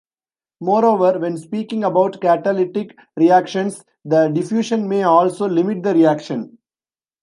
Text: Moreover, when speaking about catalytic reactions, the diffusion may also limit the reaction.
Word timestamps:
Moreover, 0.61 1.19
when 1.19 1.37
speaking 1.37 1.83
about 1.83 2.19
catalytic 2.21 2.97
reactions, 3.17 3.85
the 4.03 4.29
diffusion 4.29 4.89
may 4.89 5.03
also 5.03 5.47
limit 5.47 5.83
the 5.83 5.93
reaction. 5.93 6.57